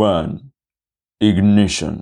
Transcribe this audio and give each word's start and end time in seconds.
1, 0.00 0.38
ignition. 1.20 1.98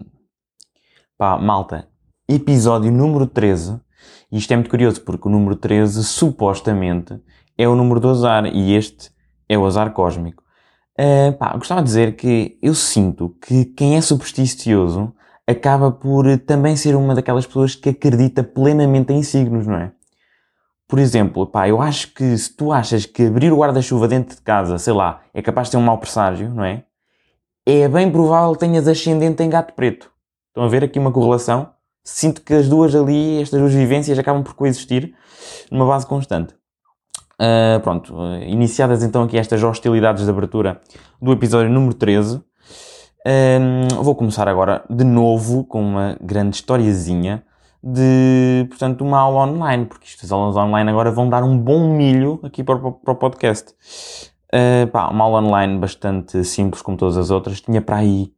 Pá, 1.19 1.37
malta, 1.37 1.89
episódio 2.29 2.93
número 2.93 3.27
13. 3.27 3.81
E 4.31 4.39
isto 4.39 4.53
é 4.53 4.57
muito 4.57 4.71
curioso 4.71 5.01
porque 5.01 5.27
o 5.27 5.31
número 5.31 5.57
13 5.57 6.05
supostamente 6.05 7.21
é 7.57 7.69
o 7.69 7.75
número 7.75 7.99
do 7.99 8.09
azar 8.09 8.47
e 8.47 8.73
este 8.73 9.11
é 9.49 9.59
o 9.59 9.67
azar 9.67 9.93
cósmico. 9.93 10.45
Uh, 10.97 11.33
pá, 11.39 11.57
gostava 11.57 11.81
de 11.81 11.87
dizer 11.87 12.15
que 12.15 12.57
eu 12.63 12.73
sinto 12.73 13.37
que 13.45 13.65
quem 13.65 13.97
é 13.97 14.01
supersticioso 14.01 15.13
acaba 15.45 15.91
por 15.91 16.39
também 16.39 16.77
ser 16.77 16.95
uma 16.95 17.17
daquelas 17.17 17.47
pessoas 17.47 17.75
que 17.75 17.89
acredita 17.89 18.45
plenamente 18.45 19.13
em 19.13 19.25
signos, 19.25 19.67
não 19.67 19.77
é? 19.77 19.91
Por 20.87 21.01
exemplo, 21.01 21.49
pá, 21.49 21.69
eu 21.69 21.83
acho 21.83 22.15
que 22.15 22.39
se 22.39 22.57
tu 22.57 22.73
achas 22.73 23.07
que 23.07 23.27
abrir 23.27 23.53
o 23.53 23.59
guarda-chuva 23.59 24.07
dentro 24.07 24.37
de 24.37 24.43
casa, 24.43 24.79
sei 24.79 24.93
lá, 24.93 25.21
é 25.35 25.43
capaz 25.43 25.67
de 25.67 25.73
ter 25.73 25.79
um 25.79 25.83
mau 25.83 25.99
presságio, 25.99 26.49
não 26.51 26.65
é? 26.65 26.85
É 27.71 27.87
bem 27.87 28.11
provável 28.11 28.55
que 28.55 28.61
tenhas 28.61 28.89
ascendente 28.89 29.43
em 29.43 29.51
gato 29.51 29.75
preto. 29.75 30.11
Estão 30.49 30.65
a 30.65 30.69
ver 30.69 30.83
aqui 30.83 30.99
uma 30.99 31.13
correlação? 31.13 31.69
Sinto 32.03 32.41
que 32.41 32.55
as 32.55 32.67
duas 32.67 32.95
ali, 32.95 33.43
estas 33.43 33.61
duas 33.61 33.75
vivências, 33.75 34.19
acabam 34.19 34.43
por 34.43 34.55
coexistir 34.55 35.13
numa 35.71 35.85
base 35.85 36.07
constante. 36.07 36.55
Uh, 37.35 37.79
pronto, 37.83 38.15
uh, 38.15 38.43
iniciadas 38.43 39.03
então 39.03 39.23
aqui 39.23 39.37
estas 39.37 39.63
hostilidades 39.63 40.25
de 40.25 40.31
abertura 40.31 40.81
do 41.21 41.31
episódio 41.31 41.71
número 41.71 41.93
13, 41.93 42.37
uh, 42.37 42.43
vou 44.03 44.15
começar 44.15 44.49
agora 44.49 44.83
de 44.89 45.05
novo 45.05 45.63
com 45.63 45.83
uma 45.83 46.17
grande 46.23 46.57
historiazinha 46.57 47.45
de, 47.85 48.65
portanto, 48.71 49.03
uma 49.03 49.19
aula 49.19 49.41
online, 49.47 49.85
porque 49.85 50.07
estas 50.07 50.33
aulas 50.33 50.57
online 50.57 50.89
agora 50.89 51.11
vão 51.11 51.29
dar 51.29 51.45
um 51.45 51.59
bom 51.59 51.95
milho 51.95 52.41
aqui 52.43 52.65
para, 52.65 52.79
para 52.79 53.13
o 53.13 53.17
podcast. 53.17 53.75
Uh, 54.55 54.87
pá, 54.89 55.09
uma 55.09 55.25
aula 55.25 55.43
online 55.43 55.79
bastante 55.79 56.43
simples, 56.45 56.81
como 56.83 56.97
todas 56.97 57.17
as 57.17 57.31
outras, 57.31 57.61
tinha 57.61 57.83
para 57.83 57.97
aí, 57.97 58.33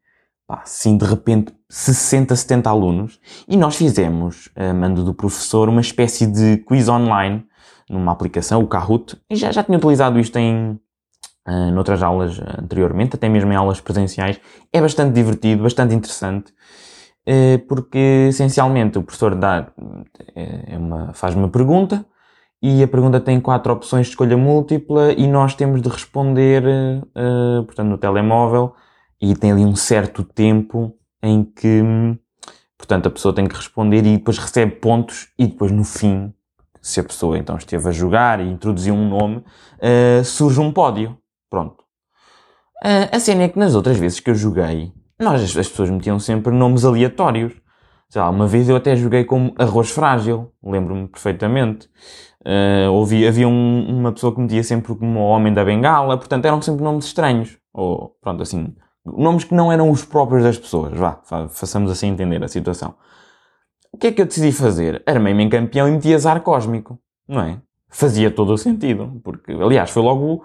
pá, 0.46 0.62
assim, 0.64 0.96
de 0.96 1.04
repente, 1.04 1.54
60, 1.68 2.34
70 2.34 2.68
alunos, 2.68 3.20
e 3.48 3.56
nós 3.56 3.76
fizemos, 3.76 4.48
a 4.56 4.74
mando 4.74 5.04
do 5.04 5.14
professor, 5.14 5.68
uma 5.68 5.80
espécie 5.80 6.26
de 6.26 6.58
quiz 6.58 6.88
online, 6.88 7.44
numa 7.88 8.12
aplicação, 8.12 8.60
o 8.60 8.66
Kahoot, 8.66 9.16
e 9.30 9.36
já, 9.36 9.52
já 9.52 9.62
tinha 9.62 9.78
utilizado 9.78 10.18
isto 10.18 10.36
em, 10.36 10.80
uh, 11.46 11.70
noutras 11.72 12.02
aulas 12.02 12.40
anteriormente, 12.58 13.14
até 13.14 13.28
mesmo 13.28 13.52
em 13.52 13.56
aulas 13.56 13.80
presenciais, 13.80 14.40
é 14.72 14.80
bastante 14.80 15.14
divertido, 15.14 15.62
bastante 15.62 15.94
interessante, 15.94 16.52
eh, 17.26 17.58
porque 17.68 18.26
essencialmente 18.30 18.98
o 18.98 19.02
professor 19.02 19.34
dá, 19.34 19.70
é 20.34 20.76
uma, 20.76 21.12
faz 21.12 21.34
uma 21.34 21.48
pergunta 21.48 22.04
e 22.62 22.82
a 22.82 22.88
pergunta 22.88 23.20
tem 23.20 23.40
quatro 23.40 23.72
opções 23.72 24.06
de 24.06 24.12
escolha 24.12 24.36
múltipla 24.36 25.12
e 25.12 25.26
nós 25.26 25.54
temos 25.54 25.80
de 25.80 25.88
responder, 25.88 26.62
uh, 26.64 27.64
portanto, 27.64 27.88
no 27.88 27.98
telemóvel 27.98 28.74
e 29.20 29.34
tem 29.34 29.52
ali 29.52 29.64
um 29.64 29.74
certo 29.74 30.22
tempo 30.22 30.94
em 31.22 31.42
que, 31.44 31.82
portanto, 32.76 33.06
a 33.06 33.10
pessoa 33.10 33.34
tem 33.34 33.46
que 33.46 33.56
responder 33.56 34.04
e 34.04 34.16
depois 34.16 34.38
recebe 34.38 34.72
pontos 34.72 35.28
e 35.38 35.46
depois 35.46 35.72
no 35.72 35.84
fim, 35.84 36.32
se 36.82 37.00
a 37.00 37.04
pessoa 37.04 37.38
então 37.38 37.56
esteve 37.56 37.88
a 37.88 37.92
jogar 37.92 38.40
e 38.40 38.50
introduziu 38.50 38.94
um 38.94 39.08
nome, 39.08 39.36
uh, 39.36 40.24
surge 40.24 40.60
um 40.60 40.72
pódio. 40.72 41.16
Pronto. 41.48 41.82
Uh, 42.84 43.08
a 43.12 43.20
cena 43.20 43.44
é 43.44 43.48
que 43.48 43.58
nas 43.58 43.74
outras 43.74 43.98
vezes 43.98 44.20
que 44.20 44.30
eu 44.30 44.34
joguei, 44.34 44.92
nós, 45.18 45.42
as 45.42 45.68
pessoas 45.68 45.90
metiam 45.90 46.18
sempre 46.18 46.52
nomes 46.52 46.84
aleatórios. 46.84 47.52
Sei 48.10 48.20
lá, 48.20 48.28
uma 48.28 48.48
vez 48.48 48.68
eu 48.68 48.74
até 48.74 48.96
joguei 48.96 49.24
como 49.24 49.54
arroz 49.56 49.90
frágil, 49.90 50.52
lembro-me 50.60 51.06
perfeitamente. 51.06 51.88
Uh, 52.40 52.90
ouvi, 52.90 53.24
havia 53.24 53.46
um, 53.46 53.86
uma 53.88 54.10
pessoa 54.10 54.34
que 54.34 54.40
metia 54.40 54.64
sempre 54.64 54.96
como 54.96 55.20
o 55.20 55.28
Homem 55.28 55.54
da 55.54 55.64
Bengala, 55.64 56.18
portanto 56.18 56.44
eram 56.44 56.60
sempre 56.60 56.82
nomes 56.82 57.04
estranhos. 57.04 57.56
Ou, 57.72 58.16
pronto, 58.20 58.42
assim, 58.42 58.74
nomes 59.06 59.44
que 59.44 59.54
não 59.54 59.70
eram 59.70 59.88
os 59.88 60.04
próprios 60.04 60.42
das 60.42 60.58
pessoas. 60.58 60.92
Vá, 60.92 61.20
façamos 61.50 61.88
assim 61.88 62.08
entender 62.08 62.42
a 62.42 62.48
situação. 62.48 62.96
O 63.92 63.96
que 63.96 64.08
é 64.08 64.12
que 64.12 64.20
eu 64.20 64.26
decidi 64.26 64.50
fazer? 64.50 65.04
Armei-me 65.06 65.44
em 65.44 65.48
campeão 65.48 65.86
e 65.86 65.92
meti 65.92 66.12
azar 66.12 66.40
cósmico, 66.40 66.98
não 67.28 67.40
é? 67.40 67.60
Fazia 67.88 68.28
todo 68.28 68.52
o 68.52 68.58
sentido, 68.58 69.20
porque, 69.22 69.52
aliás, 69.52 69.90
foi 69.90 70.02
logo 70.02 70.44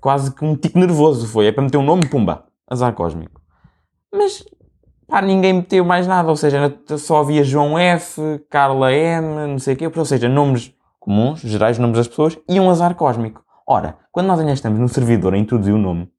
quase 0.00 0.34
que 0.34 0.42
um 0.42 0.56
tico 0.56 0.78
nervoso. 0.78 1.26
Foi, 1.26 1.46
é 1.46 1.52
para 1.52 1.64
meter 1.64 1.76
um 1.76 1.84
nome, 1.84 2.06
pumba, 2.08 2.46
azar 2.66 2.94
cósmico. 2.94 3.42
Mas 4.10 4.42
pá, 5.06 5.22
ninguém 5.22 5.54
meteu 5.54 5.84
mais 5.84 6.06
nada, 6.06 6.28
ou 6.28 6.36
seja, 6.36 6.76
só 6.98 7.18
havia 7.18 7.44
João 7.44 7.78
F, 7.78 8.20
Carla 8.50 8.92
M, 8.92 9.46
não 9.48 9.58
sei 9.58 9.74
o 9.74 9.76
quê, 9.76 9.90
ou 9.94 10.04
seja, 10.04 10.28
nomes 10.28 10.74
comuns, 10.98 11.40
gerais, 11.40 11.78
nomes 11.78 11.98
das 11.98 12.08
pessoas 12.08 12.38
e 12.48 12.58
um 12.58 12.70
azar 12.70 12.94
cósmico. 12.94 13.44
Ora, 13.66 13.98
quando 14.10 14.26
nós 14.26 14.40
ainda 14.40 14.52
estamos 14.52 14.78
no 14.78 14.88
servidor 14.88 15.34
a 15.34 15.38
introduzir 15.38 15.74
o 15.74 15.78
nome, 15.78 16.10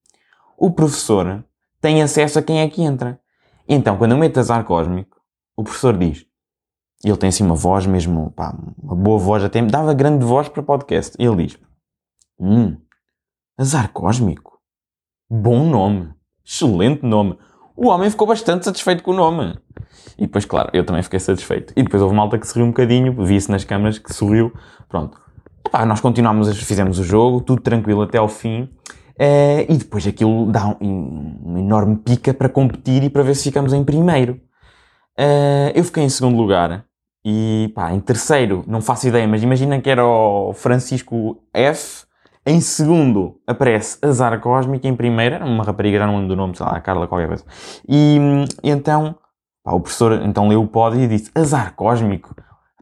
o 0.57 0.71
professor 0.71 1.43
tem 1.81 2.01
acesso 2.01 2.39
a 2.39 2.41
quem 2.41 2.61
é 2.61 2.69
que 2.69 2.81
entra. 2.81 3.19
Então, 3.67 3.97
quando 3.97 4.11
eu 4.11 4.17
meto 4.17 4.39
azar 4.39 4.63
cósmico, 4.63 5.17
o 5.55 5.63
professor 5.63 5.97
diz, 5.97 6.25
ele 7.03 7.17
tem 7.17 7.29
assim 7.29 7.43
uma 7.43 7.55
voz 7.55 7.85
mesmo, 7.85 8.31
pá, 8.31 8.55
uma 8.81 8.95
boa 8.95 9.19
voz, 9.19 9.43
até 9.43 9.61
dava 9.61 9.93
grande 9.93 10.25
voz 10.25 10.47
para 10.47 10.63
podcast. 10.63 11.15
Ele 11.19 11.47
diz, 11.47 11.59
hum, 12.39 12.77
azar 13.57 13.91
cósmico? 13.91 14.59
Bom 15.29 15.65
nome, 15.65 16.13
excelente 16.43 17.03
nome 17.03 17.37
o 17.75 17.87
homem 17.87 18.09
ficou 18.09 18.27
bastante 18.27 18.65
satisfeito 18.65 19.03
com 19.03 19.11
o 19.11 19.15
nome. 19.15 19.57
E 20.17 20.21
depois, 20.21 20.45
claro, 20.45 20.69
eu 20.73 20.85
também 20.85 21.03
fiquei 21.03 21.19
satisfeito. 21.19 21.73
E 21.75 21.83
depois 21.83 22.01
houve 22.01 22.15
malta 22.15 22.37
que 22.37 22.47
se 22.47 22.55
riu 22.55 22.65
um 22.65 22.69
bocadinho, 22.69 23.13
vi-se 23.25 23.51
nas 23.51 23.63
câmaras 23.63 23.97
que 23.97 24.13
sorriu. 24.13 24.53
Pronto. 24.87 25.19
Epá, 25.65 25.85
nós 25.85 25.99
continuámos, 25.99 26.57
fizemos 26.63 26.99
o 26.99 27.03
jogo, 27.03 27.41
tudo 27.41 27.61
tranquilo 27.61 28.01
até 28.01 28.17
ao 28.17 28.29
fim. 28.29 28.69
Uh, 29.19 29.65
e 29.67 29.77
depois 29.77 30.05
aquilo 30.07 30.51
dá 30.51 30.75
um, 30.81 31.39
uma 31.43 31.59
enorme 31.59 31.97
pica 31.97 32.33
para 32.33 32.49
competir 32.49 33.03
e 33.03 33.09
para 33.09 33.23
ver 33.23 33.35
se 33.35 33.43
ficamos 33.43 33.73
em 33.73 33.83
primeiro. 33.83 34.39
Uh, 35.17 35.71
eu 35.73 35.83
fiquei 35.83 36.03
em 36.03 36.09
segundo 36.09 36.37
lugar. 36.37 36.85
E 37.25 37.71
pá, 37.73 37.91
em 37.91 37.99
terceiro, 37.99 38.63
não 38.67 38.81
faço 38.81 39.07
ideia, 39.07 39.27
mas 39.27 39.41
imagina 39.41 39.81
que 39.81 39.89
era 39.89 40.05
o 40.05 40.53
Francisco 40.53 41.41
F 41.53 42.04
em 42.45 42.61
segundo 42.61 43.39
aparece 43.47 43.97
Azar 44.01 44.39
Cósmica. 44.39 44.87
Em 44.87 44.95
primeiro, 44.95 45.35
era 45.35 45.45
uma 45.45 45.63
rapariga, 45.63 45.97
já 45.97 46.05
não 46.05 46.15
lembro 46.15 46.29
do 46.29 46.35
nome, 46.35 46.55
sei 46.55 46.65
lá, 46.65 46.79
Carla, 46.79 47.07
qualquer 47.07 47.27
coisa. 47.27 47.45
E 47.87 48.17
então, 48.63 49.15
pá, 49.63 49.73
o 49.73 49.79
professor 49.79 50.21
então 50.23 50.47
leu 50.47 50.61
o 50.61 50.67
pódio 50.67 51.01
e 51.01 51.07
disse 51.07 51.31
Azar 51.33 51.73
Cósmico. 51.75 52.35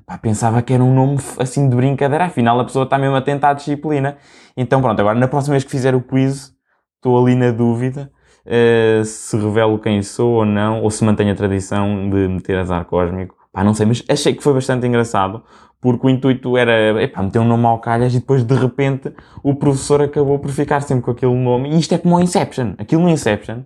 Pá, 0.06 0.18
pensava 0.18 0.62
que 0.62 0.74
era 0.74 0.84
um 0.84 0.94
nome 0.94 1.18
assim 1.40 1.70
de 1.70 1.76
brincadeira, 1.76 2.26
afinal 2.26 2.60
a 2.60 2.66
pessoa 2.66 2.84
está 2.84 2.98
mesmo 2.98 3.16
a 3.16 3.22
tentar 3.22 3.52
a 3.52 3.54
disciplina. 3.54 4.18
Então 4.58 4.82
pronto, 4.82 5.00
agora 5.00 5.18
na 5.18 5.28
próxima 5.28 5.54
vez 5.54 5.64
que 5.64 5.72
fizer 5.72 5.96
o 5.96 6.02
quiz, 6.02 6.54
estou 6.98 7.22
ali 7.22 7.36
na 7.36 7.52
dúvida 7.52 8.12
uh, 8.46 9.04
se 9.06 9.38
revelo 9.38 9.80
quem 9.80 10.02
sou 10.02 10.34
ou 10.36 10.46
não, 10.46 10.82
ou 10.82 10.90
se 10.90 11.04
mantenho 11.04 11.32
a 11.32 11.36
tradição 11.36 12.10
de 12.10 12.28
meter 12.28 12.58
azar 12.58 12.86
cósmico. 12.86 13.43
Pá, 13.54 13.64
não 13.64 13.76
sei, 13.76 13.86
mas 13.86 14.04
achei 14.10 14.34
que 14.34 14.42
foi 14.42 14.52
bastante 14.52 14.88
engraçado, 14.88 15.44
porque 15.80 16.08
o 16.08 16.10
intuito 16.10 16.58
era 16.58 17.04
epá, 17.04 17.22
meter 17.22 17.38
um 17.38 17.46
nome 17.46 17.66
ao 17.68 17.78
calhas 17.78 18.16
e 18.16 18.20
depois 18.20 18.44
de 18.44 18.56
repente 18.56 19.14
o 19.44 19.54
professor 19.54 20.02
acabou 20.02 20.40
por 20.40 20.50
ficar 20.50 20.82
sempre 20.82 21.04
com 21.04 21.12
aquele 21.12 21.36
nome. 21.36 21.70
E 21.70 21.80
isto 21.80 21.94
é 21.94 22.00
como 22.00 22.16
o 22.16 22.20
Inception. 22.20 22.74
Aquilo 22.80 23.04
no 23.04 23.10
Inception 23.10 23.60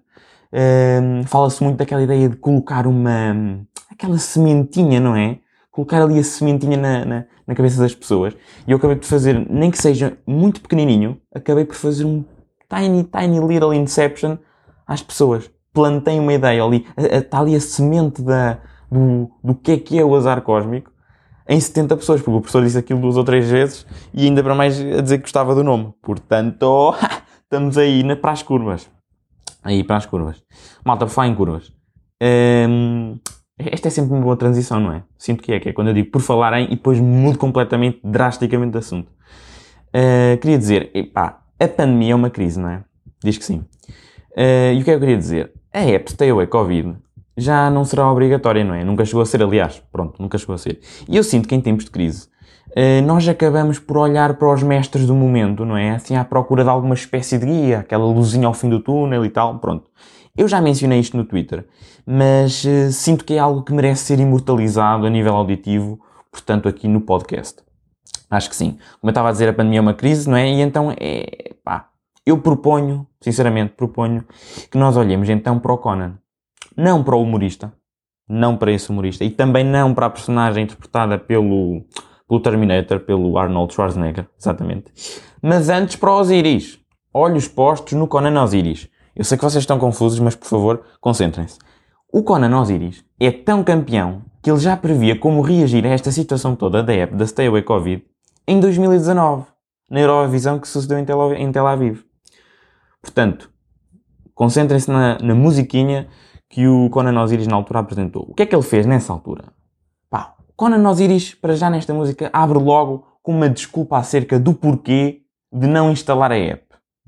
hum, 0.51 1.23
fala-se 1.25 1.63
muito 1.63 1.77
daquela 1.77 2.03
ideia 2.03 2.27
de 2.27 2.35
colocar 2.35 2.85
uma. 2.85 3.63
aquela 3.89 4.17
sementinha, 4.17 4.99
não 4.99 5.15
é? 5.15 5.39
Colocar 5.71 6.01
ali 6.01 6.19
a 6.19 6.23
sementinha 6.23 6.75
na, 6.75 7.05
na, 7.05 7.25
na 7.47 7.55
cabeça 7.55 7.79
das 7.79 7.95
pessoas. 7.95 8.35
E 8.67 8.71
eu 8.71 8.77
acabei 8.77 8.97
por 8.97 9.05
fazer, 9.05 9.47
nem 9.49 9.71
que 9.71 9.77
seja 9.77 10.17
muito 10.27 10.59
pequenininho, 10.59 11.17
acabei 11.33 11.63
por 11.63 11.75
fazer 11.75 12.03
um 12.03 12.25
tiny, 12.69 13.05
tiny 13.05 13.39
little 13.39 13.73
Inception 13.73 14.37
às 14.85 15.01
pessoas. 15.01 15.49
Plantei 15.71 16.19
uma 16.19 16.33
ideia 16.33 16.61
ali. 16.61 16.85
Está 16.97 17.39
ali 17.39 17.55
a 17.55 17.61
semente 17.61 18.21
da, 18.21 18.59
do, 18.91 19.29
do 19.43 19.55
que 19.55 19.71
é 19.71 19.77
que 19.77 19.99
é 19.99 20.03
o 20.03 20.15
azar 20.15 20.41
cósmico 20.41 20.91
em 21.47 21.59
70 21.59 21.95
pessoas, 21.95 22.21
porque 22.21 22.37
o 22.37 22.41
professor 22.41 22.63
disse 22.63 22.77
aquilo 22.77 22.99
duas 22.99 23.15
ou 23.15 23.23
três 23.23 23.49
vezes 23.49 23.85
e 24.13 24.25
ainda 24.25 24.43
para 24.43 24.53
mais 24.53 24.79
a 24.79 25.01
dizer 25.01 25.17
que 25.17 25.23
gostava 25.23 25.55
do 25.55 25.63
nome. 25.63 25.93
Portanto, 26.01 26.93
estamos 27.43 27.77
aí 27.77 28.03
na, 28.03 28.15
para 28.15 28.31
as 28.31 28.43
curvas. 28.43 28.89
Aí 29.63 29.83
para 29.83 29.97
as 29.97 30.05
curvas. 30.05 30.43
Malta, 30.83 31.05
por 31.05 31.11
falar 31.11 31.27
em 31.27 31.35
curvas. 31.35 31.71
Hum, 32.21 33.17
esta 33.57 33.87
é 33.87 33.91
sempre 33.91 34.13
uma 34.13 34.21
boa 34.21 34.35
transição, 34.35 34.79
não 34.79 34.91
é? 34.91 35.03
Sinto 35.17 35.41
que 35.41 35.53
é, 35.53 35.59
que 35.59 35.69
é 35.69 35.73
quando 35.73 35.87
eu 35.87 35.93
digo 35.93 36.11
por 36.11 36.21
falar 36.21 36.59
em 36.59 36.65
e 36.65 36.75
depois 36.75 36.99
mudo 36.99 37.37
completamente, 37.37 37.99
drasticamente 38.03 38.71
de 38.71 38.77
assunto. 38.77 39.11
Uh, 39.89 40.37
queria 40.39 40.57
dizer, 40.57 40.91
epá, 40.93 41.41
a 41.59 41.67
pandemia 41.67 42.11
é 42.11 42.15
uma 42.15 42.29
crise, 42.29 42.59
não 42.59 42.69
é? 42.69 42.83
Diz 43.23 43.37
que 43.37 43.45
sim. 43.45 43.65
Uh, 44.31 44.73
e 44.75 44.81
o 44.81 44.83
que 44.83 44.91
é 44.91 44.93
que 44.93 44.95
eu 44.95 44.99
queria 44.99 45.17
dizer? 45.17 45.53
A 45.73 45.79
app 45.79 46.11
Stay 46.11 46.29
Away 46.29 46.47
Covid 46.47 46.97
já 47.37 47.69
não 47.69 47.85
será 47.85 48.11
obrigatória, 48.11 48.63
não 48.63 48.73
é? 48.73 48.83
Nunca 48.83 49.05
chegou 49.05 49.21
a 49.21 49.25
ser, 49.25 49.43
aliás, 49.43 49.81
pronto, 49.91 50.21
nunca 50.21 50.37
chegou 50.37 50.55
a 50.55 50.57
ser. 50.57 50.79
E 51.07 51.15
eu 51.15 51.23
sinto 51.23 51.47
que 51.47 51.55
em 51.55 51.61
tempos 51.61 51.85
de 51.85 51.91
crise, 51.91 52.27
eh, 52.75 53.01
nós 53.01 53.27
acabamos 53.27 53.79
por 53.79 53.97
olhar 53.97 54.35
para 54.35 54.53
os 54.53 54.61
mestres 54.63 55.05
do 55.05 55.15
momento, 55.15 55.65
não 55.65 55.77
é? 55.77 55.91
Assim, 55.91 56.15
à 56.15 56.25
procura 56.25 56.63
de 56.63 56.69
alguma 56.69 56.95
espécie 56.95 57.37
de 57.37 57.45
guia, 57.45 57.79
aquela 57.79 58.05
luzinha 58.05 58.47
ao 58.47 58.53
fim 58.53 58.69
do 58.69 58.79
túnel 58.79 59.23
e 59.25 59.29
tal, 59.29 59.59
pronto. 59.59 59.89
Eu 60.37 60.47
já 60.47 60.61
mencionei 60.61 60.99
isto 60.99 61.17
no 61.17 61.25
Twitter, 61.25 61.65
mas 62.05 62.63
uh, 62.63 62.91
sinto 62.91 63.25
que 63.25 63.33
é 63.33 63.39
algo 63.39 63.63
que 63.63 63.73
merece 63.73 64.03
ser 64.03 64.19
imortalizado 64.19 65.07
a 65.07 65.09
nível 65.09 65.33
auditivo, 65.33 65.99
portanto, 66.31 66.69
aqui 66.69 66.87
no 66.87 67.01
podcast. 67.01 67.63
Acho 68.29 68.49
que 68.49 68.55
sim. 68.55 68.73
Como 68.99 69.09
eu 69.09 69.09
estava 69.09 69.29
a 69.29 69.31
dizer, 69.31 69.49
a 69.49 69.53
pandemia 69.53 69.79
é 69.79 69.81
uma 69.81 69.93
crise, 69.95 70.29
não 70.29 70.37
é? 70.37 70.47
E 70.47 70.61
então, 70.61 70.93
é, 70.99 71.55
pá, 71.63 71.89
Eu 72.25 72.37
proponho, 72.39 73.07
sinceramente, 73.21 73.73
proponho 73.75 74.23
que 74.69 74.77
nós 74.77 74.95
olhemos 74.97 75.29
então 75.29 75.59
para 75.59 75.73
o 75.73 75.77
Conan. 75.77 76.19
Não 76.77 77.03
para 77.03 77.15
o 77.15 77.23
humorista, 77.23 77.73
não 78.29 78.55
para 78.55 78.71
esse 78.71 78.89
humorista, 78.91 79.25
e 79.25 79.31
também 79.31 79.63
não 79.63 79.95
para 79.95 80.05
a 80.05 80.09
personagem 80.11 80.63
interpretada 80.63 81.17
pelo, 81.17 81.83
pelo 82.27 82.39
Terminator, 82.39 82.99
pelo 82.99 83.37
Arnold 83.37 83.73
Schwarzenegger, 83.73 84.27
exatamente. 84.39 84.85
Mas 85.41 85.69
antes 85.69 85.95
para 85.95 86.13
Osiris. 86.13 86.79
Olhos 87.13 87.47
postos 87.47 87.93
no 87.93 88.07
Conan 88.07 88.43
Osiris. 88.43 88.87
Eu 89.15 89.23
sei 89.23 89.37
que 89.37 89.43
vocês 89.43 89.63
estão 89.63 89.79
confusos, 89.79 90.19
mas 90.19 90.35
por 90.35 90.47
favor, 90.47 90.83
concentrem-se. 91.01 91.57
O 92.13 92.21
Conan 92.21 92.59
Osiris 92.59 93.03
é 93.19 93.31
tão 93.31 93.63
campeão 93.63 94.21
que 94.43 94.51
ele 94.51 94.59
já 94.59 94.77
previa 94.77 95.17
como 95.17 95.41
reagir 95.41 95.85
a 95.85 95.89
esta 95.89 96.11
situação 96.11 96.55
toda 96.55 96.83
da 96.83 96.93
app 96.93 97.15
da 97.15 97.25
Stay 97.25 97.47
Away 97.47 97.63
Covid 97.63 98.05
em 98.47 98.59
2019, 98.59 99.45
na 99.89 99.99
Eurovisão 99.99 100.59
que 100.59 100.67
sucedeu 100.67 100.99
em 100.99 101.51
Tel 101.51 101.67
Aviv. 101.67 102.03
Portanto, 103.01 103.49
concentrem-se 104.33 104.89
na, 104.89 105.17
na 105.17 105.33
musiquinha 105.35 106.07
que 106.49 106.67
o 106.67 106.89
Conan 106.89 107.21
Osiris 107.21 107.47
na 107.47 107.55
altura 107.55 107.79
apresentou. 107.79 108.25
O 108.29 108.33
que 108.33 108.43
é 108.43 108.45
que 108.45 108.55
ele 108.55 108.63
fez 108.63 108.85
nessa 108.85 109.11
altura? 109.13 109.45
Pá, 110.09 110.35
Conan 110.55 110.89
Osiris, 110.89 111.33
para 111.33 111.55
já 111.55 111.69
nesta 111.69 111.93
música, 111.93 112.29
abre 112.33 112.57
logo 112.57 113.05
com 113.21 113.33
uma 113.33 113.49
desculpa 113.49 113.97
acerca 113.97 114.39
do 114.39 114.53
porquê 114.53 115.21
de 115.51 115.67
não 115.67 115.91
instalar 115.91 116.31
a 116.31 116.37
app. 116.37 116.65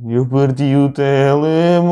Eu 0.07 0.25
parti 0.25 0.75
o 0.75 0.91
telemóvel. 0.91 1.89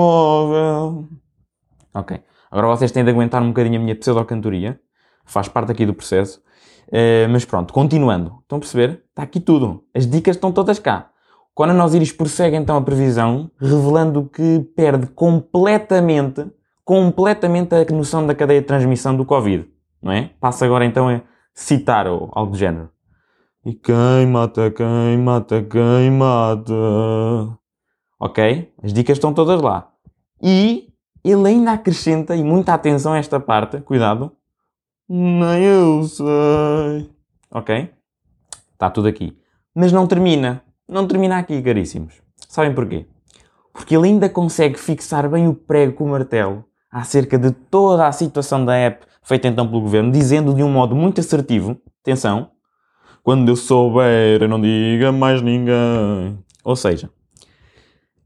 Ok. 1.94 2.20
Agora 2.50 2.68
vocês 2.68 2.92
têm 2.92 3.04
de 3.04 3.10
aguentar 3.10 3.42
um 3.42 3.50
bocadinho 3.50 3.80
a 3.80 3.84
minha 3.84 3.96
pseudo-cantoria. 3.96 4.80
Faz 5.26 5.48
parte 5.48 5.72
aqui 5.72 5.86
do 5.86 5.94
processo. 5.94 6.42
Uh, 6.88 7.28
mas 7.30 7.44
pronto, 7.44 7.74
continuando. 7.74 8.40
Estão 8.42 8.58
a 8.58 8.62
perceber? 8.62 9.04
Está 9.10 9.24
aqui 9.24 9.40
tudo. 9.42 9.84
As 9.94 10.08
dicas 10.08 10.38
estão 10.38 10.52
todas 10.52 10.80
cá. 10.80 11.10
Conan 11.54 11.84
Osiris 11.84 12.12
prossegue 12.12 12.56
então 12.56 12.78
a 12.78 12.82
previsão, 12.82 13.52
revelando 13.60 14.30
que 14.30 14.60
perde 14.76 15.08
completamente, 15.08 16.46
completamente 16.88 17.76
a 17.76 17.84
noção 17.94 18.26
da 18.26 18.34
cadeia 18.34 18.62
de 18.62 18.66
transmissão 18.66 19.14
do 19.14 19.26
Covid. 19.26 19.70
Não 20.02 20.10
é? 20.10 20.32
Passa 20.40 20.64
agora 20.64 20.86
então 20.86 21.10
a 21.10 21.22
citar 21.54 22.08
ou 22.08 22.32
algo 22.32 22.54
do 22.54 22.58
género. 22.58 22.90
E 23.66 23.74
quem 23.74 24.26
mata, 24.26 24.72
quem 24.72 25.18
mata, 25.18 25.62
quem 25.62 26.10
mata. 26.10 27.60
Ok? 28.18 28.74
As 28.82 28.94
dicas 28.94 29.18
estão 29.18 29.34
todas 29.34 29.62
lá. 29.62 29.92
E 30.42 30.88
ele 31.26 31.50
ainda 31.50 31.74
acrescenta, 31.74 32.38
e 32.38 32.42
muita 32.42 32.74
atenção 32.74 33.12
a 33.12 33.18
esta 33.18 33.38
parte, 33.38 33.82
cuidado. 33.82 34.32
Nem 35.10 35.64
eu 35.66 36.04
sei. 36.04 37.12
Ok? 37.52 37.94
Está 38.72 38.90
tudo 38.90 39.10
aqui. 39.10 39.38
Mas 39.76 39.92
não 39.92 40.08
termina. 40.08 40.64
Não 40.88 41.06
termina 41.06 41.38
aqui, 41.38 41.62
caríssimos. 41.62 42.22
Sabem 42.48 42.74
porquê? 42.74 43.06
Porque 43.74 43.94
ele 43.94 44.08
ainda 44.08 44.30
consegue 44.30 44.80
fixar 44.80 45.30
bem 45.30 45.50
o 45.50 45.54
prego 45.54 45.92
com 45.92 46.06
o 46.06 46.10
martelo 46.12 46.64
acerca 46.92 47.38
de 47.38 47.52
toda 47.52 48.08
a 48.08 48.12
situação 48.12 48.64
da 48.64 48.76
app 48.76 49.06
feita 49.24 49.48
então 49.48 49.68
pelo 49.68 49.82
governo, 49.82 50.12
dizendo 50.12 50.54
de 50.54 50.64
um 50.64 50.72
modo 50.72 50.96
muito 50.96 51.20
assertivo, 51.20 51.78
atenção, 52.02 52.50
quando 53.22 53.50
eu 53.50 53.58
souber, 53.58 54.48
não 54.48 54.62
diga 54.62 55.12
mais 55.12 55.42
ninguém. 55.42 56.40
Ou 56.64 56.76
seja, 56.78 57.10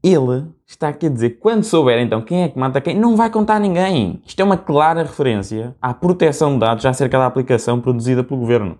ele 0.02 0.46
está 0.64 0.88
aqui 0.88 1.06
a 1.06 1.08
dizer 1.08 1.38
quando 1.40 1.64
souber 1.64 1.98
então 1.98 2.22
quem 2.22 2.44
é 2.44 2.48
que 2.48 2.56
mata 2.58 2.80
quem, 2.80 2.96
não 2.96 3.16
vai 3.16 3.30
contar 3.30 3.58
ninguém. 3.58 4.22
Isto 4.24 4.40
é 4.40 4.44
uma 4.44 4.56
clara 4.56 5.02
referência 5.02 5.74
à 5.82 5.92
proteção 5.92 6.54
de 6.54 6.60
dados 6.60 6.86
acerca 6.86 7.18
da 7.18 7.26
aplicação 7.26 7.80
produzida 7.80 8.22
pelo 8.22 8.38
governo. 8.38 8.78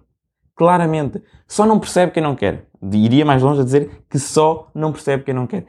Claramente. 0.55 1.21
Só 1.49 1.67
não 1.67 1.81
percebe 1.81 2.13
quem 2.13 2.23
não 2.23 2.37
quer. 2.37 2.67
Iria 2.93 3.25
mais 3.25 3.43
longe 3.43 3.61
a 3.61 3.65
dizer 3.65 4.05
que 4.09 4.19
só 4.19 4.71
não 4.73 4.93
percebe 4.93 5.25
quem 5.25 5.35
não 5.35 5.47
quer. 5.47 5.67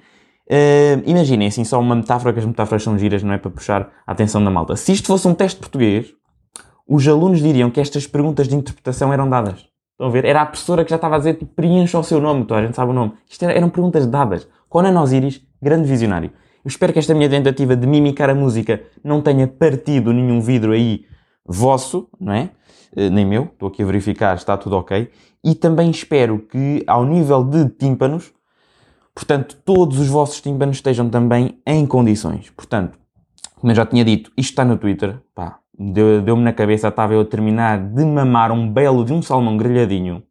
Uh, 0.49 1.01
imaginem 1.05 1.47
assim, 1.47 1.63
só 1.63 1.79
uma 1.79 1.95
metáfora, 1.95 2.33
que 2.33 2.39
as 2.39 2.45
metáforas 2.45 2.83
são 2.83 2.97
giras, 2.97 3.23
não 3.23 3.33
é 3.33 3.37
para 3.37 3.49
puxar 3.49 3.89
a 4.05 4.11
atenção 4.11 4.43
da 4.43 4.49
malta. 4.49 4.75
Se 4.75 4.91
isto 4.91 5.07
fosse 5.07 5.27
um 5.27 5.33
teste 5.33 5.59
português, 5.59 6.13
os 6.87 7.07
alunos 7.07 7.41
diriam 7.41 7.71
que 7.71 7.79
estas 7.79 8.05
perguntas 8.05 8.47
de 8.47 8.55
interpretação 8.55 9.13
eram 9.13 9.29
dadas. 9.29 9.65
Estão 9.93 10.07
a 10.07 10.09
ver? 10.09 10.25
Era 10.25 10.41
a 10.41 10.45
professora 10.45 10.83
que 10.83 10.89
já 10.89 10.97
estava 10.97 11.15
a 11.15 11.17
dizer, 11.17 11.35
preencha 11.55 11.97
o 11.97 12.03
seu 12.03 12.19
nome, 12.19 12.45
toda 12.45 12.59
a 12.59 12.65
gente 12.65 12.75
sabe 12.75 12.91
o 12.91 12.93
nome. 12.93 13.13
Isto 13.29 13.43
era, 13.43 13.53
eram 13.53 13.69
perguntas 13.69 14.05
dadas. 14.05 14.47
Conan 14.67 14.99
Osiris, 14.99 15.41
grande 15.61 15.87
visionário. 15.87 16.31
Eu 16.63 16.67
espero 16.67 16.91
que 16.91 16.99
esta 16.99 17.13
minha 17.13 17.29
tentativa 17.29 17.75
de 17.75 17.87
mimicar 17.87 18.29
a 18.29 18.35
música 18.35 18.81
não 19.03 19.21
tenha 19.21 19.47
partido 19.47 20.11
nenhum 20.11 20.41
vidro 20.41 20.71
aí 20.71 21.05
vosso, 21.45 22.09
não 22.19 22.33
é? 22.33 22.49
Uh, 22.95 23.09
nem 23.09 23.25
meu, 23.25 23.43
estou 23.43 23.69
aqui 23.69 23.83
a 23.83 23.85
verificar, 23.85 24.35
está 24.35 24.57
tudo 24.57 24.77
ok. 24.77 25.09
E 25.43 25.55
também 25.55 25.89
espero 25.89 26.39
que, 26.39 26.83
ao 26.87 27.05
nível 27.05 27.43
de 27.43 27.69
tímpanos, 27.69 28.33
portanto, 29.13 29.57
todos 29.63 29.99
os 29.99 30.07
vossos 30.07 30.41
tímpanos 30.41 30.77
estejam 30.77 31.09
também 31.09 31.59
em 31.65 31.85
condições. 31.85 32.49
Portanto, 32.51 32.97
como 33.55 33.71
eu 33.71 33.75
já 33.75 33.85
tinha 33.85 34.03
dito, 34.03 34.31
isto 34.37 34.49
está 34.51 34.65
no 34.65 34.77
Twitter, 34.77 35.19
pá, 35.33 35.59
deu-me 35.77 36.43
na 36.43 36.53
cabeça, 36.53 36.87
estava 36.87 37.13
eu 37.13 37.21
a 37.21 37.25
terminar 37.25 37.79
de 37.79 38.05
mamar 38.05 38.51
um 38.51 38.69
belo 38.69 39.03
de 39.05 39.13
um 39.13 39.21
salmão 39.21 39.57
grelhadinho 39.57 40.23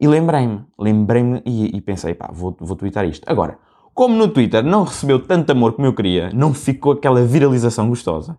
e 0.00 0.06
lembrei-me, 0.06 0.64
lembrei-me 0.78 1.42
e, 1.44 1.76
e, 1.76 1.80
pensei, 1.80 2.14
pá, 2.14 2.30
vou, 2.32 2.56
vou 2.60 2.76
twittar 2.76 3.04
isto. 3.04 3.28
Agora, 3.28 3.58
como 3.92 4.14
no 4.14 4.28
Twitter 4.28 4.62
não 4.62 4.84
recebeu 4.84 5.18
tanto 5.18 5.50
amor 5.50 5.72
como 5.72 5.86
eu 5.86 5.92
queria, 5.92 6.30
não 6.32 6.54
ficou 6.54 6.92
aquela 6.92 7.24
viralização 7.24 7.88
gostosa, 7.88 8.38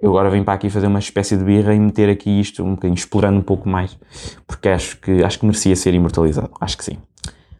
eu 0.00 0.10
agora 0.10 0.30
venho 0.30 0.44
para 0.44 0.54
aqui 0.54 0.70
fazer 0.70 0.86
uma 0.86 0.98
espécie 0.98 1.36
de 1.36 1.44
birra 1.44 1.74
e 1.74 1.78
meter 1.78 2.08
aqui 2.08 2.40
isto 2.40 2.64
um 2.64 2.74
bocadinho, 2.74 2.96
explorando 2.96 3.38
um 3.38 3.42
pouco 3.42 3.68
mais, 3.68 3.98
porque 4.46 4.68
acho 4.68 4.98
que, 4.98 5.22
acho 5.22 5.38
que 5.38 5.46
merecia 5.46 5.76
ser 5.76 5.94
imortalizado. 5.94 6.50
Acho 6.60 6.76
que 6.76 6.84
sim. 6.84 6.98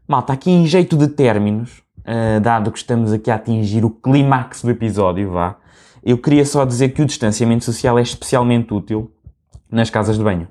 Malta, 0.06 0.32
aqui 0.32 0.50
em 0.50 0.66
jeito 0.66 0.96
de 0.96 1.08
términos, 1.08 1.82
uh, 2.00 2.40
dado 2.40 2.70
que 2.70 2.78
estamos 2.78 3.12
aqui 3.12 3.30
a 3.30 3.36
atingir 3.36 3.84
o 3.84 3.90
clímax 3.90 4.62
do 4.62 4.70
episódio, 4.70 5.30
vá, 5.30 5.56
eu 6.02 6.18
queria 6.18 6.44
só 6.44 6.64
dizer 6.64 6.90
que 6.90 7.02
o 7.02 7.06
distanciamento 7.06 7.64
social 7.64 7.98
é 7.98 8.02
especialmente 8.02 8.72
útil 8.72 9.10
nas 9.70 9.90
casas 9.90 10.18
de 10.18 10.24
banho 10.24 10.48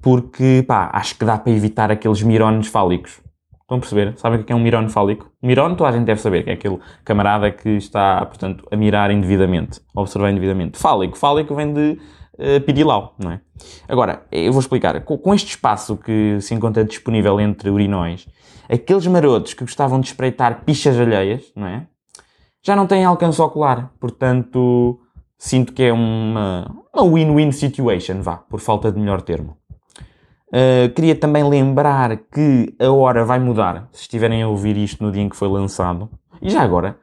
porque, 0.00 0.64
pá, 0.66 0.90
acho 0.92 1.16
que 1.16 1.24
dá 1.24 1.38
para 1.38 1.52
evitar 1.52 1.90
aqueles 1.90 2.22
mirones 2.22 2.66
fálicos. 2.68 3.20
Estão 3.60 3.76
a 3.76 3.80
perceber? 3.80 4.14
Sabem 4.16 4.40
o 4.40 4.44
que 4.44 4.52
é 4.52 4.56
um 4.56 4.60
mirone 4.60 4.88
fálico? 4.88 5.30
Mirone 5.40 5.76
toda 5.76 5.90
a 5.90 5.92
gente 5.92 6.04
deve 6.04 6.20
saber, 6.20 6.42
que 6.42 6.50
é 6.50 6.54
aquele 6.54 6.78
camarada 7.04 7.50
que 7.52 7.68
está, 7.70 8.24
portanto, 8.26 8.66
a 8.70 8.76
mirar 8.76 9.12
indevidamente, 9.12 9.80
a 9.94 10.00
observar 10.00 10.30
indevidamente. 10.30 10.76
Fálico. 10.76 11.16
Fálico 11.16 11.54
vem 11.54 11.72
de 11.72 11.98
uh, 12.34 12.60
pirilau, 12.62 13.14
não 13.16 13.30
é? 13.30 13.40
Agora, 13.88 14.26
eu 14.32 14.52
vou 14.52 14.60
explicar. 14.60 15.00
Com, 15.02 15.34
este 15.34 15.50
espaço 15.50 15.96
que 15.96 16.40
se 16.40 16.52
encontra 16.52 16.84
disponível 16.84 17.38
entre 17.40 17.70
urinóis, 17.70 18.26
aqueles 18.70 19.06
marotos 19.06 19.54
que 19.54 19.64
gostavam 19.64 20.00
de 20.00 20.06
espreitar 20.06 20.64
pichas 20.64 20.98
alheias, 20.98 21.52
não 21.56 21.66
é? 21.66 21.86
Já 22.62 22.76
não 22.76 22.86
têm 22.86 23.04
alcance 23.04 23.40
ocular. 23.40 23.90
Portanto, 23.98 25.00
sinto 25.36 25.72
que 25.72 25.82
é 25.82 25.92
uma 25.92 26.70
win-win 26.94 27.50
situation, 27.52 28.22
vá, 28.22 28.36
por 28.36 28.60
falta 28.60 28.92
de 28.92 29.00
melhor 29.00 29.22
termo. 29.22 29.56
Uh, 30.48 30.92
queria 30.94 31.14
também 31.14 31.48
lembrar 31.48 32.16
que 32.16 32.74
a 32.78 32.90
hora 32.90 33.24
vai 33.24 33.38
mudar, 33.38 33.88
se 33.92 34.02
estiverem 34.02 34.42
a 34.42 34.48
ouvir 34.48 34.76
isto 34.76 35.02
no 35.02 35.12
dia 35.12 35.22
em 35.22 35.28
que 35.28 35.36
foi 35.36 35.48
lançado. 35.48 36.10
E 36.42 36.50
já 36.50 36.62
agora, 36.62 36.98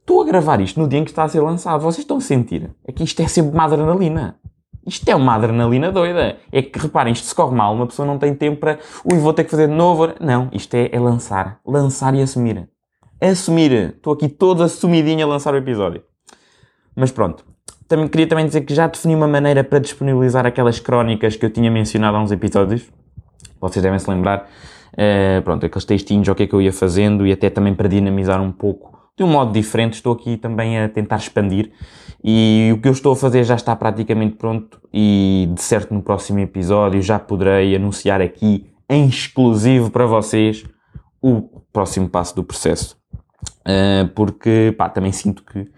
estou 0.00 0.22
a 0.22 0.24
gravar 0.24 0.60
isto 0.60 0.78
no 0.80 0.88
dia 0.88 1.00
em 1.00 1.04
que 1.04 1.10
está 1.10 1.24
a 1.24 1.28
ser 1.28 1.40
lançado. 1.40 1.82
Vocês 1.82 2.04
estão 2.04 2.18
a 2.18 2.20
sentir? 2.20 2.70
É 2.86 2.92
que 2.92 3.02
isto 3.02 3.20
é 3.20 3.26
sempre 3.26 3.52
uma 3.52 3.64
adrenalina. 3.64 4.38
Isto 4.86 5.08
é 5.08 5.14
uma 5.14 5.34
adrenalina 5.34 5.92
doida. 5.92 6.36
É 6.50 6.62
que, 6.62 6.78
reparem, 6.78 7.12
isto 7.12 7.26
se 7.26 7.34
corre 7.34 7.54
mal, 7.54 7.74
uma 7.74 7.86
pessoa 7.86 8.06
não 8.06 8.18
tem 8.18 8.34
tempo 8.34 8.58
para... 8.58 8.78
Ui, 9.04 9.18
vou 9.18 9.32
ter 9.32 9.44
que 9.44 9.50
fazer 9.50 9.68
de 9.68 9.74
novo. 9.74 10.12
Não, 10.20 10.48
isto 10.52 10.74
é, 10.74 10.88
é 10.92 10.98
lançar. 10.98 11.60
Lançar 11.66 12.14
e 12.14 12.22
assumir. 12.22 12.68
Assumir. 13.20 13.94
Estou 13.96 14.12
aqui 14.12 14.28
todo 14.28 14.62
assumidinho 14.62 15.24
a 15.24 15.28
lançar 15.28 15.54
o 15.54 15.56
episódio. 15.56 16.02
Mas 16.96 17.10
pronto 17.10 17.44
também, 17.92 18.08
queria 18.08 18.26
também 18.26 18.46
dizer 18.46 18.62
que 18.62 18.74
já 18.74 18.86
defini 18.86 19.14
uma 19.14 19.28
maneira 19.28 19.62
para 19.62 19.78
disponibilizar 19.78 20.46
aquelas 20.46 20.80
crónicas 20.80 21.36
que 21.36 21.44
eu 21.44 21.50
tinha 21.50 21.70
mencionado 21.70 22.16
há 22.16 22.22
uns 22.22 22.32
episódios. 22.32 22.90
Vocês 23.60 23.82
devem 23.82 23.98
se 23.98 24.08
lembrar. 24.08 24.48
Uh, 24.94 25.42
pronto, 25.42 25.66
aqueles 25.66 25.84
textinhos, 25.84 26.26
o 26.28 26.34
que 26.34 26.44
é 26.44 26.46
que 26.46 26.54
eu 26.54 26.62
ia 26.62 26.72
fazendo 26.72 27.26
e 27.26 27.32
até 27.32 27.50
também 27.50 27.74
para 27.74 27.88
dinamizar 27.88 28.40
um 28.40 28.50
pouco 28.50 28.98
de 29.16 29.24
um 29.24 29.28
modo 29.28 29.52
diferente. 29.52 29.94
Estou 29.94 30.12
aqui 30.12 30.36
também 30.36 30.78
a 30.78 30.88
tentar 30.88 31.16
expandir 31.16 31.72
e 32.22 32.70
o 32.74 32.80
que 32.80 32.88
eu 32.88 32.92
estou 32.92 33.12
a 33.12 33.16
fazer 33.16 33.44
já 33.44 33.54
está 33.54 33.74
praticamente 33.74 34.36
pronto 34.36 34.80
e 34.92 35.48
de 35.54 35.62
certo 35.62 35.92
no 35.92 36.02
próximo 36.02 36.38
episódio 36.38 37.02
já 37.02 37.18
poderei 37.18 37.74
anunciar 37.74 38.20
aqui 38.20 38.70
em 38.88 39.06
exclusivo 39.06 39.90
para 39.90 40.06
vocês 40.06 40.64
o 41.20 41.62
próximo 41.72 42.08
passo 42.08 42.34
do 42.34 42.44
processo. 42.44 42.96
Uh, 43.60 44.08
porque 44.14 44.74
pá, 44.76 44.88
também 44.88 45.12
sinto 45.12 45.44
que 45.44 45.68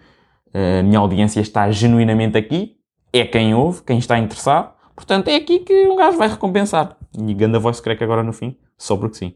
a 0.53 0.83
minha 0.83 0.99
audiência 0.99 1.41
está 1.41 1.69
genuinamente 1.69 2.37
aqui, 2.37 2.77
é 3.11 3.25
quem 3.25 3.53
ouve, 3.53 3.83
quem 3.83 3.97
está 3.97 4.17
interessado, 4.17 4.73
portanto 4.95 5.27
é 5.27 5.35
aqui 5.35 5.59
que 5.59 5.87
um 5.87 5.95
gajo 5.95 6.17
vai 6.17 6.29
recompensar. 6.29 6.97
E 7.17 7.33
ganda 7.33 7.59
voice 7.59 7.81
crack 7.81 8.03
agora 8.03 8.23
no 8.23 8.33
fim, 8.33 8.57
só 8.77 8.95
porque 8.95 9.17
sim. 9.17 9.35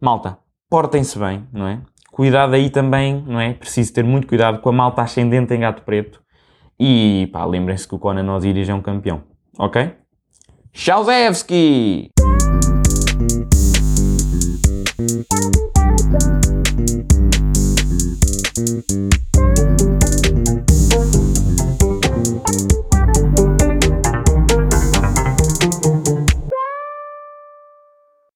Malta, 0.00 0.38
portem-se 0.68 1.18
bem, 1.18 1.46
não 1.52 1.66
é? 1.66 1.80
cuidado 2.18 2.54
aí 2.54 2.68
também, 2.68 3.22
não 3.24 3.40
é? 3.40 3.54
Preciso 3.54 3.92
ter 3.92 4.02
muito 4.02 4.26
cuidado 4.26 4.58
com 4.60 4.70
a 4.70 4.72
malta 4.72 5.02
ascendente 5.02 5.54
em 5.54 5.60
gato 5.60 5.82
preto. 5.82 6.20
E 6.76 7.28
pá, 7.32 7.44
lembrem-se 7.44 7.86
que 7.86 7.94
o 7.94 7.98
Conan 7.98 8.34
Osiris 8.34 8.68
é 8.68 8.74
um 8.74 8.82
campeão, 8.82 9.22
ok? 9.56 9.92
Tchauzewski! 10.72 12.10